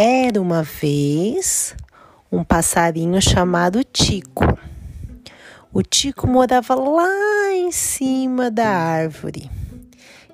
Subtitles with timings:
[0.00, 1.74] Era uma vez
[2.30, 4.44] um passarinho chamado Tico.
[5.72, 9.50] O Tico morava lá em cima da árvore.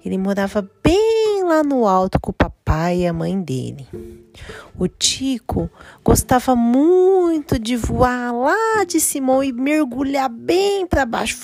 [0.04, 3.88] Ele morava bem lá no alto com o papai e a mãe dele.
[4.78, 5.70] O Tico
[6.04, 11.38] gostava muito de voar lá de cima e mergulhar bem para baixo.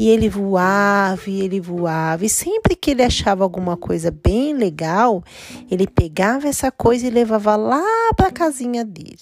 [0.00, 2.24] E ele voava e ele voava.
[2.24, 5.22] E sempre que ele achava alguma coisa bem legal,
[5.70, 7.84] ele pegava essa coisa e levava lá
[8.16, 9.18] para a casinha dele.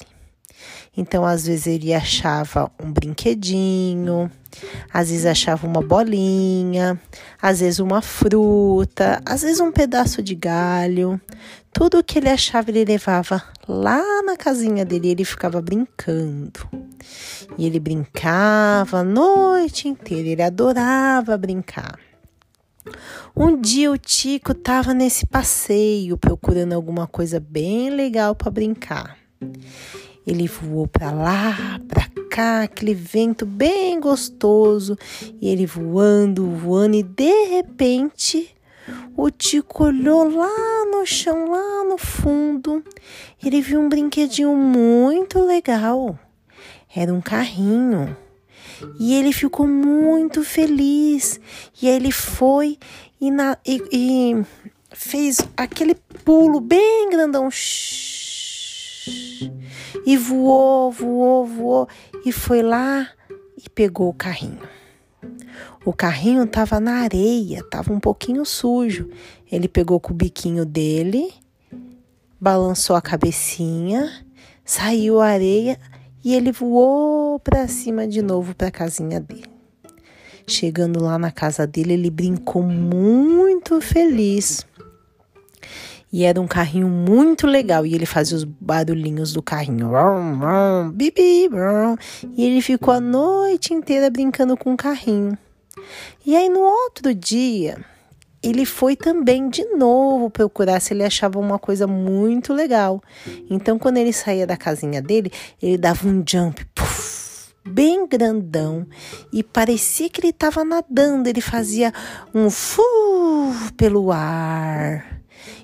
[0.96, 4.30] Então, às vezes, ele achava um brinquedinho,
[4.92, 6.96] às vezes achava uma bolinha,
[7.42, 11.20] às vezes uma fruta, às vezes um pedaço de galho.
[11.78, 16.68] Tudo que ele achava, ele levava lá na casinha dele e ele ficava brincando.
[17.56, 21.96] E ele brincava a noite inteira, ele adorava brincar.
[23.34, 29.16] Um dia o Tico estava nesse passeio procurando alguma coisa bem legal para brincar.
[30.26, 34.98] Ele voou para lá, para cá, aquele vento bem gostoso,
[35.40, 38.57] e ele voando, voando, e de repente
[39.18, 42.84] o Tico olhou lá no chão, lá no fundo.
[43.44, 46.16] Ele viu um brinquedinho muito legal.
[46.94, 48.16] Era um carrinho.
[48.96, 51.40] E ele ficou muito feliz.
[51.82, 52.78] E aí ele foi
[53.20, 54.44] e, na, e, e
[54.92, 57.48] fez aquele pulo bem grandão.
[60.06, 61.88] E voou, voou, voou
[62.24, 63.10] e foi lá
[63.56, 64.77] e pegou o carrinho.
[65.84, 69.08] O carrinho estava na areia, estava um pouquinho sujo.
[69.50, 71.32] Ele pegou com o biquinho dele,
[72.40, 74.24] balançou a cabecinha,
[74.64, 75.78] saiu a areia
[76.24, 79.58] e ele voou para cima de novo para a casinha dele.
[80.46, 84.66] Chegando lá na casa dele, ele brincou muito feliz.
[86.12, 87.84] E era um carrinho muito legal.
[87.84, 89.90] E ele fazia os barulhinhos do carrinho.
[90.92, 91.48] Bibi.
[92.36, 95.36] E ele ficou a noite inteira brincando com o carrinho.
[96.24, 97.84] E aí no outro dia,
[98.42, 103.02] ele foi também de novo procurar se ele achava uma coisa muito legal.
[103.50, 108.86] Então, quando ele saía da casinha dele, ele dava um jump, puff, bem grandão,
[109.32, 111.28] e parecia que ele estava nadando.
[111.28, 111.92] Ele fazia
[112.34, 112.82] um fu
[113.76, 115.17] pelo ar.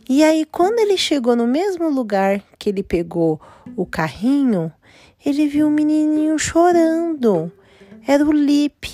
[0.08, 3.40] E aí, quando ele chegou no mesmo lugar que ele pegou
[3.76, 4.72] o carrinho,
[5.24, 7.50] ele viu um menininho chorando.
[8.06, 8.92] Era o Lipe.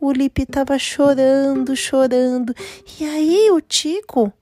[0.00, 2.54] O Lipe estava chorando, chorando.
[2.98, 4.32] E aí o Tico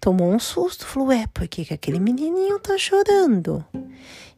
[0.00, 3.64] tomou um susto, falou: "É, por que, que aquele menininho tá chorando?"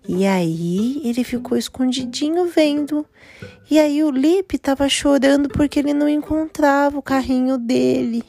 [0.06, 3.06] E aí ele ficou escondidinho vendo.
[3.70, 8.22] E aí o Lipe estava chorando porque ele não encontrava o carrinho dele.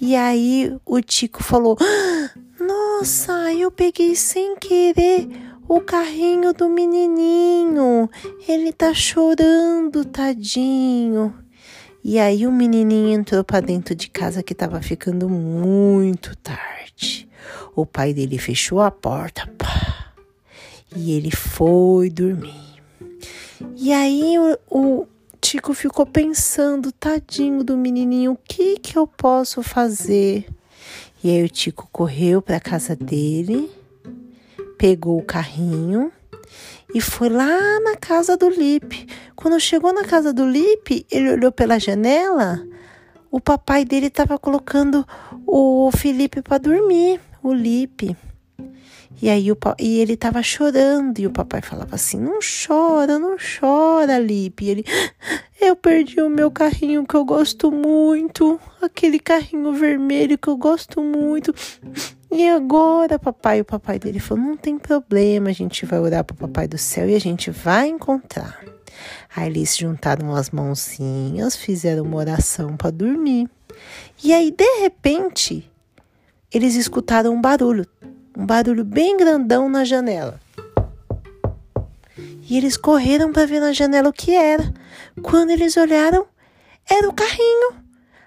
[0.00, 1.76] E aí o Tico falou:
[2.58, 5.28] Nossa, eu peguei sem querer
[5.68, 8.08] o carrinho do menininho.
[8.48, 11.34] Ele tá chorando, tadinho.
[12.02, 17.28] E aí o menininho entrou para dentro de casa que tava ficando muito tarde.
[17.76, 20.12] O pai dele fechou a porta, pá,
[20.96, 22.82] e ele foi dormir.
[23.76, 25.06] E aí o, o
[25.40, 30.46] Tico ficou pensando, tadinho do menininho, o que que eu posso fazer?
[31.24, 33.70] E aí o Tico correu para casa dele,
[34.76, 36.12] pegou o carrinho
[36.94, 39.06] e foi lá na casa do Lipe.
[39.34, 42.62] Quando chegou na casa do Lipe, ele olhou pela janela,
[43.30, 45.06] o papai dele estava colocando
[45.46, 48.16] o Felipe para dormir, o Lipe.
[49.22, 53.36] E aí o, e ele tava chorando e o papai falava assim: "Não chora, não
[53.36, 54.64] chora, Lipe".
[54.64, 54.84] E ele:
[55.60, 61.02] "Eu perdi o meu carrinho que eu gosto muito, aquele carrinho vermelho que eu gosto
[61.02, 61.54] muito".
[62.30, 63.60] E agora, papai?
[63.60, 67.08] O papai dele falou: "Não tem problema, a gente vai orar pro papai do céu
[67.08, 68.60] e a gente vai encontrar".
[69.34, 73.48] Aí eles juntaram as mãozinhas, fizeram uma oração para dormir.
[74.22, 75.70] E aí, de repente,
[76.52, 77.86] eles escutaram um barulho
[78.36, 80.40] um barulho bem grandão na janela.
[82.48, 84.72] E eles correram para ver na janela o que era.
[85.22, 86.26] Quando eles olharam,
[86.88, 87.74] era o carrinho.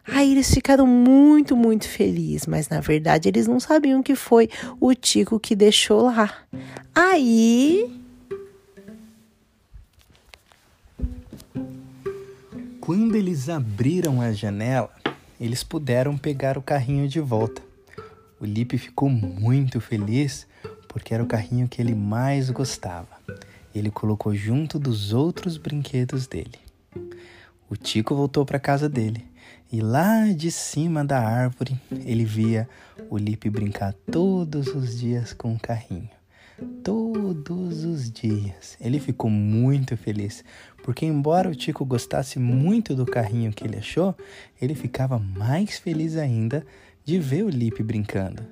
[0.08, 4.94] Aí eles ficaram muito, muito felizes, mas na verdade eles não sabiam que foi o
[4.94, 6.34] Tico que deixou lá.
[6.94, 8.00] Aí.
[12.82, 14.90] Quando eles abriram a janela,
[15.40, 17.62] eles puderam pegar o carrinho de volta.
[18.44, 20.46] O Lipe ficou muito feliz
[20.90, 23.08] porque era o carrinho que ele mais gostava.
[23.74, 26.60] Ele colocou junto dos outros brinquedos dele.
[27.70, 29.26] O Tico voltou para casa dele
[29.72, 32.68] e lá de cima da árvore ele via
[33.10, 36.10] o Lipe brincar todos os dias com o carrinho.
[36.84, 38.78] Todos os dias.
[38.82, 40.44] Ele ficou muito feliz,
[40.84, 44.14] porque, embora o Tico gostasse muito do carrinho que ele achou,
[44.62, 46.66] ele ficava mais feliz ainda
[47.04, 48.44] de ver o Lipe brincando.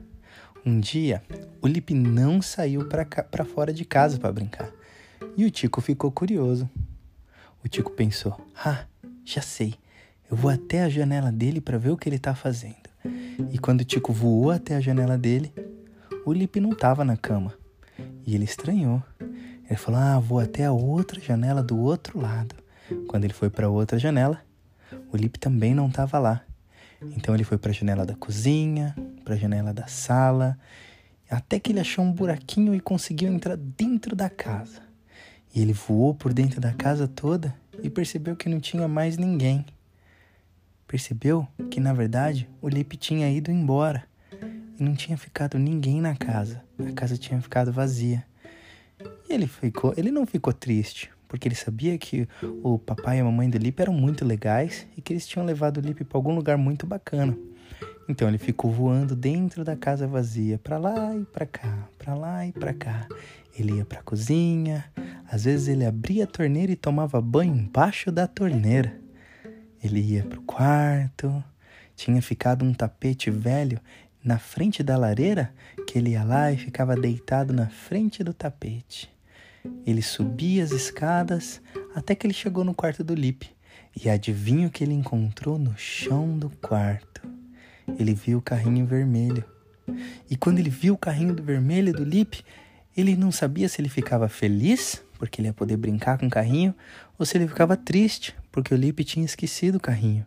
[0.65, 1.23] Um dia,
[1.61, 4.71] o Lipe não saiu para fora de casa para brincar
[5.37, 6.69] e o Tico ficou curioso.
[7.63, 8.85] O Tico pensou: Ah,
[9.23, 9.75] já sei,
[10.29, 12.75] eu vou até a janela dele para ver o que ele está fazendo.
[13.51, 15.53] E quando o Tico voou até a janela dele,
[16.25, 17.53] o Lipe não estava na cama.
[18.25, 19.01] E ele estranhou.
[19.19, 22.55] Ele falou: Ah, vou até a outra janela do outro lado.
[23.07, 24.41] Quando ele foi para outra janela,
[25.11, 26.43] o Lipe também não estava lá.
[27.01, 30.57] Então ele foi para a janela da cozinha, para a janela da sala,
[31.29, 34.81] até que ele achou um buraquinho e conseguiu entrar dentro da casa.
[35.53, 39.65] E ele voou por dentro da casa toda e percebeu que não tinha mais ninguém.
[40.87, 44.03] Percebeu que, na verdade, o Lipe tinha ido embora
[44.77, 46.63] e não tinha ficado ninguém na casa.
[46.79, 48.25] A casa tinha ficado vazia.
[49.29, 52.27] E ele ficou, ele não ficou triste, porque ele sabia que
[52.61, 55.77] o papai e a mamãe do Lipe eram muito legais e que eles tinham levado
[55.77, 57.37] o Lipe para algum lugar muito bacana.
[58.09, 62.45] Então ele ficou voando dentro da casa vazia, para lá e para cá, para lá
[62.45, 63.07] e para cá.
[63.57, 64.83] Ele ia para a cozinha,
[65.25, 68.93] às vezes ele abria a torneira e tomava banho embaixo da torneira.
[69.81, 71.41] Ele ia para o quarto,
[71.95, 73.79] tinha ficado um tapete velho
[74.21, 75.53] na frente da lareira
[75.87, 79.09] que ele ia lá e ficava deitado na frente do tapete.
[79.85, 81.61] Ele subia as escadas
[81.95, 83.49] até que ele chegou no quarto do Lipe.
[83.95, 87.21] E adivinha o que ele encontrou no chão do quarto?
[87.99, 89.43] Ele viu o carrinho vermelho.
[90.29, 92.43] E quando ele viu o carrinho do vermelho do Lipe,
[92.95, 96.73] ele não sabia se ele ficava feliz porque ele ia poder brincar com o carrinho,
[97.15, 100.25] ou se ele ficava triste, porque o Lipe tinha esquecido o carrinho.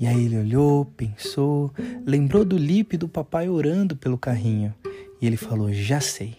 [0.00, 1.72] E aí ele olhou, pensou,
[2.04, 4.74] lembrou do Lipe e do papai orando pelo carrinho.
[5.22, 6.38] E ele falou: Já sei,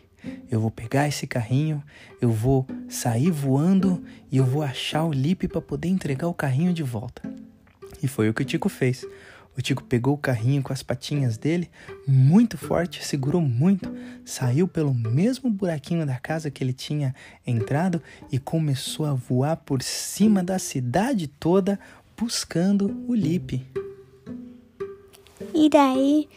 [0.49, 1.83] eu vou pegar esse carrinho,
[2.21, 6.73] eu vou sair voando e eu vou achar o Lipe para poder entregar o carrinho
[6.73, 7.21] de volta.
[8.01, 9.05] E foi o que o Tico fez.
[9.57, 11.67] O Tico pegou o carrinho com as patinhas dele,
[12.07, 13.91] muito forte, segurou muito,
[14.23, 17.15] saiu pelo mesmo buraquinho da casa que ele tinha
[17.45, 21.79] entrado e começou a voar por cima da cidade toda
[22.15, 23.65] buscando o Lipe.
[25.55, 26.29] E daí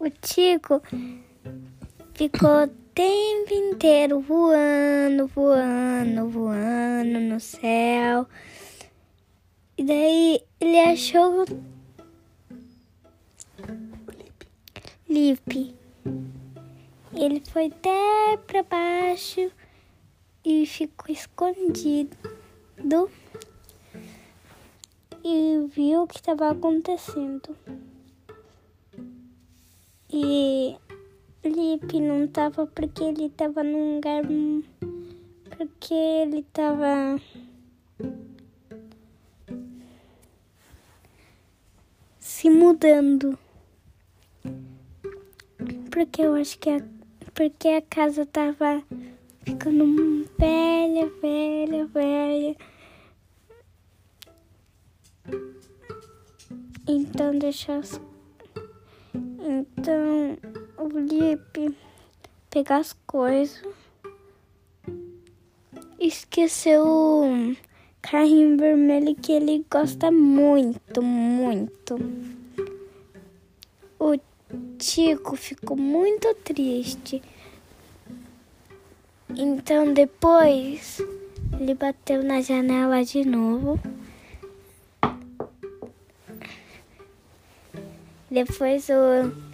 [0.00, 0.82] O Tico
[2.14, 8.26] ficou o tempo inteiro voando, voando, voando no céu.
[9.76, 11.44] E daí ele achou
[15.06, 15.74] Lipe.
[17.12, 19.52] Ele foi até para baixo
[20.42, 22.16] e ficou escondido
[25.22, 27.54] e viu o que estava acontecendo.
[30.12, 30.76] E
[31.44, 34.22] Lipe não tava porque ele tava num lugar.
[35.56, 37.20] Porque ele tava.
[42.18, 43.38] Se mudando.
[45.92, 46.84] Porque eu acho que a,
[47.32, 48.82] porque a casa tava
[49.44, 52.56] ficando velha, velha, velha.
[56.88, 58.00] Então deixa as
[59.60, 60.38] então,
[60.78, 61.76] o Lipe
[62.50, 63.62] pegar as coisas,
[65.98, 67.56] esqueceu o
[68.00, 71.98] carrinho vermelho que ele gosta muito, muito.
[73.98, 74.18] O
[74.78, 77.22] Tico ficou muito triste.
[79.36, 81.00] Então depois
[81.60, 83.78] ele bateu na janela de novo.
[88.30, 89.49] Depois o.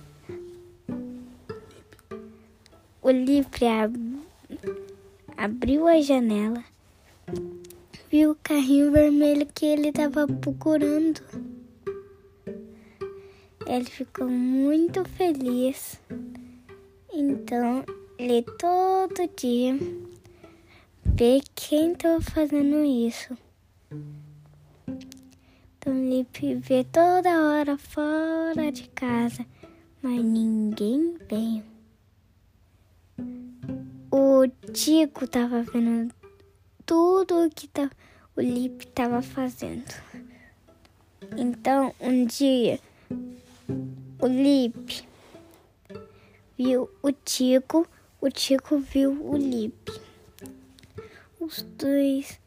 [3.07, 3.97] O ab,
[5.37, 6.65] abriu a janela,
[8.11, 11.21] viu o carrinho vermelho que ele estava procurando.
[13.65, 16.01] Ele ficou muito feliz.
[17.13, 17.85] Então,
[18.19, 19.79] ele todo dia
[21.05, 23.39] vê quem estava fazendo isso.
[25.81, 29.47] Felipe vê toda hora fora de casa,
[30.03, 31.56] mas ninguém vem.
[34.76, 36.14] Tico tava vendo
[36.85, 37.90] tudo o que tá,
[38.37, 39.90] o Lipe tava fazendo.
[41.35, 42.78] Então, um dia,
[44.21, 45.02] o Lipe
[46.59, 47.88] viu o Tico,
[48.21, 49.99] o Tico viu o Lipe.
[51.40, 52.38] Os dois,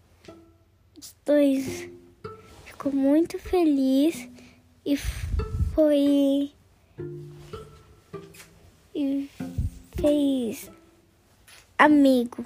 [0.99, 1.89] os dois
[2.63, 4.29] ficou muito feliz
[4.85, 4.95] e
[5.73, 6.51] foi
[8.93, 9.29] e
[9.99, 10.69] fez
[11.79, 12.45] amigo.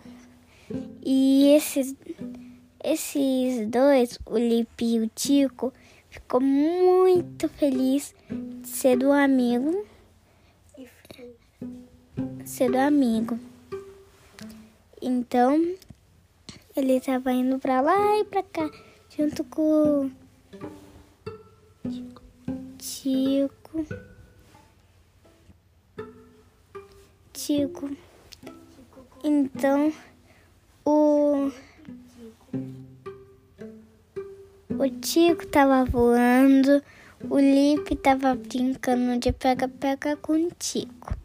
[1.04, 1.96] E esses
[2.84, 5.74] esses dois, o Lipe e o Tico,
[6.10, 9.86] ficou muito feliz de ser do amigo.
[12.46, 13.40] Ser do amigo.
[15.02, 15.76] Então,
[16.76, 18.70] ele estava indo para lá e para cá,
[19.18, 20.12] junto com
[22.78, 23.86] Tico.
[27.32, 28.13] Tico.
[29.26, 29.94] Então,
[30.84, 31.50] o
[34.78, 36.84] o Tico tava voando,
[37.30, 41.16] o Lipe tava brincando de pega-pega com o Tico.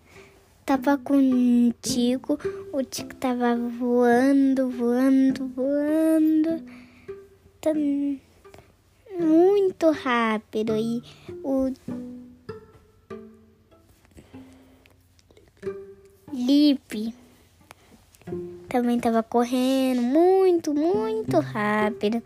[0.64, 2.38] Tava com o Tico,
[2.72, 6.62] o Tico tava voando, voando, voando.
[7.60, 7.72] Tá
[9.18, 11.02] muito rápido e
[11.42, 11.72] o
[16.32, 17.12] Lipe
[18.68, 22.22] também tava correndo muito, muito rápido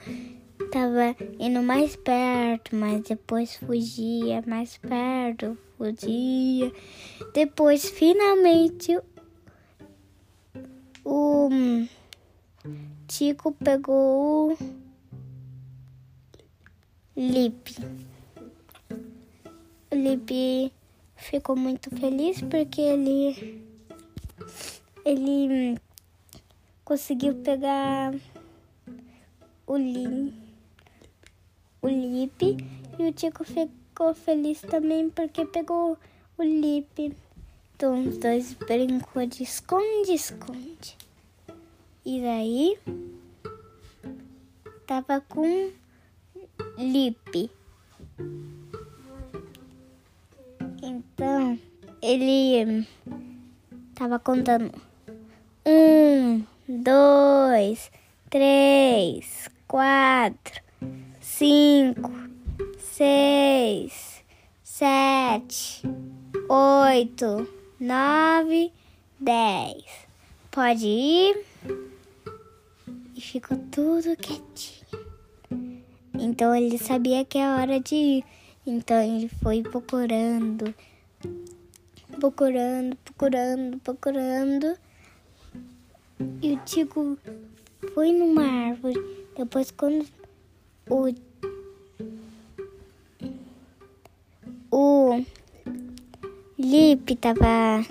[0.72, 6.72] tava indo mais perto, mas depois fugia mais perto, fugia.
[7.34, 8.98] Depois, finalmente,
[11.04, 11.50] o
[13.06, 14.58] Tico pegou o
[17.14, 17.76] Lip.
[19.90, 20.72] O Lip
[21.14, 23.62] ficou muito feliz porque ele
[25.04, 25.78] ele
[26.84, 28.14] conseguiu pegar
[29.66, 30.42] o Lip
[31.82, 32.56] o Lipe
[32.96, 35.98] e o Tico ficou feliz também porque pegou
[36.38, 37.12] o Lipe.
[37.74, 40.96] Então os dois brincou de esconde-esconde.
[42.06, 42.78] E daí
[44.86, 45.72] tava com
[46.78, 47.50] Lipe.
[50.80, 51.58] Então
[52.00, 52.86] ele
[53.96, 54.72] tava contando
[55.66, 56.44] um,
[56.80, 57.90] dois,
[58.30, 60.62] três, quatro,
[61.20, 62.10] cinco,
[62.78, 64.24] seis,
[64.62, 65.82] sete,
[66.48, 67.46] oito,
[67.78, 68.72] nove,
[69.20, 69.84] dez.
[70.50, 71.44] Pode ir.
[73.14, 74.82] E ficou tudo quietinho.
[76.14, 78.24] Então ele sabia que é hora de ir.
[78.66, 80.74] Então ele foi procurando,
[82.18, 84.78] procurando, procurando, procurando.
[86.42, 87.18] E o Tico
[87.94, 89.00] foi numa árvore.
[89.36, 90.06] Depois, quando
[90.88, 91.12] o
[94.70, 95.22] o
[96.58, 97.84] Lipe tava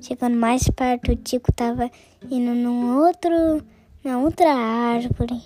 [0.00, 1.90] chegando mais perto, o Tico tava
[2.30, 3.64] indo num outro,
[4.02, 5.40] na outra árvore.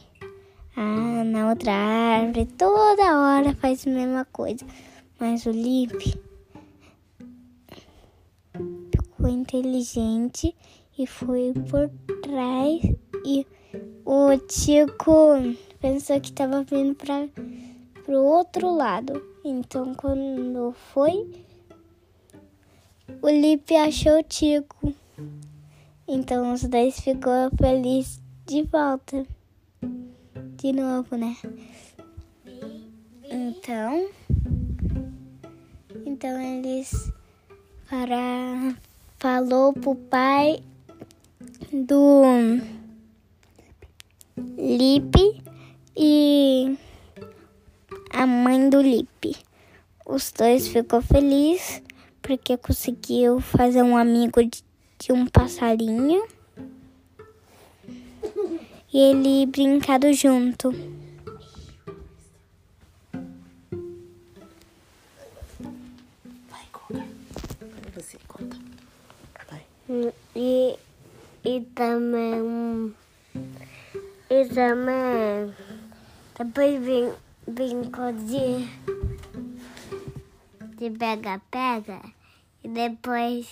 [0.77, 4.65] Ah, na outra árvore, toda hora faz a mesma coisa.
[5.21, 6.19] Mas o Lipe
[8.93, 10.55] ficou inteligente
[10.99, 11.88] e foi por
[12.21, 12.83] trás
[13.25, 13.47] e
[14.05, 15.37] o Tico
[15.81, 17.28] pensou que estava vindo para
[18.09, 19.23] o outro lado.
[19.45, 21.31] Então, quando foi,
[23.23, 24.93] o Lipe achou o Tico.
[26.07, 29.25] Então, os dois ficou felizes de volta.
[30.57, 31.37] De novo, né?
[33.31, 34.09] Então,
[36.05, 37.12] então eles
[37.88, 38.75] para
[39.19, 40.62] falou pro pai
[41.72, 42.22] do
[44.56, 45.42] Lipe
[45.96, 46.76] e
[48.10, 49.37] a mãe do Lipe.
[50.06, 51.82] Os dois ficou feliz
[52.22, 54.62] porque conseguiu fazer um amigo de,
[54.98, 56.26] de um passarinho
[58.92, 60.70] e ele brincado junto.
[66.50, 67.04] Vai, Coca.
[67.94, 68.56] Você conta.
[69.48, 69.66] Vai.
[70.34, 70.78] E,
[71.45, 72.95] e também.
[74.30, 75.54] E também.
[76.37, 77.12] Depois vim,
[77.47, 78.68] brincou de.
[80.76, 82.00] De pega-pega.
[82.62, 83.49] E depois.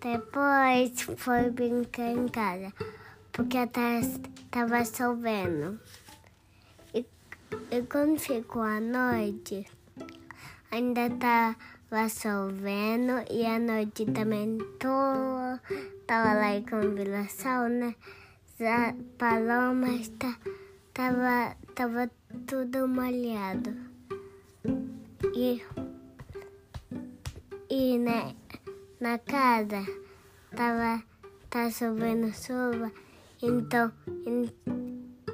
[0.00, 2.72] Depois foi brincar em casa.
[3.32, 3.58] Porque
[4.50, 5.78] tava chovendo.
[6.94, 7.06] E,
[7.70, 9.66] e quando ficou a noite,
[10.70, 11.08] ainda
[11.92, 14.88] tava chovendo e a noite também tô,
[16.06, 17.94] tava lá em convilação, né?
[18.60, 20.38] A palomas tá,
[20.94, 22.10] tava, tava
[22.46, 23.76] tudo molhado.
[25.36, 25.62] E,
[27.68, 28.34] e né,
[28.98, 29.84] na casa
[30.56, 31.02] tava
[31.50, 32.90] tá chovendo chuva,
[33.42, 33.92] então
[34.26, 34.50] en-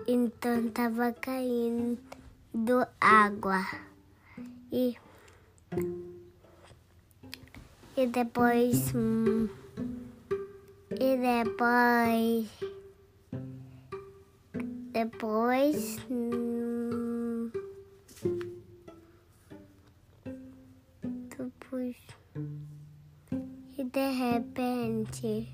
[0.09, 2.01] então tava caindo
[3.01, 3.65] água
[4.73, 4.97] e
[7.99, 9.49] e depois hum,
[10.93, 12.49] e depois
[14.93, 17.51] depois hum,
[21.37, 21.97] depois
[23.77, 25.49] e de repente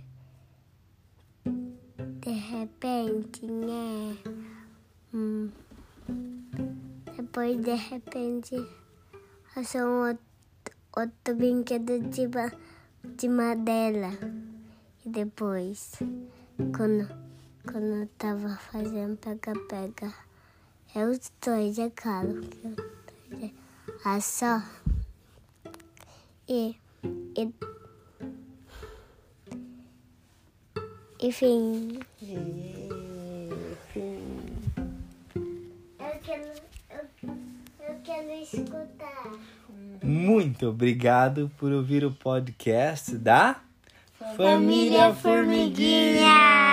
[2.21, 4.19] de repente né
[5.15, 5.51] hum,
[7.17, 8.55] depois de repente
[9.57, 10.24] achou um outro,
[10.97, 12.29] outro brinquedo de,
[13.17, 14.11] de madeira
[15.05, 15.93] e depois
[16.77, 17.09] quando
[17.71, 20.13] quando eu tava fazendo pega-pega
[20.95, 23.55] eu estou de calo que eu tô de-
[24.05, 24.63] ah só.
[26.49, 26.77] E
[27.37, 27.53] e
[31.21, 31.99] enfim.
[32.23, 32.64] Eu
[40.15, 43.57] Muito obrigado por ouvir o podcast da
[44.37, 46.64] Família Formiguinha.